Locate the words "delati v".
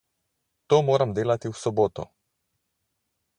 1.19-1.61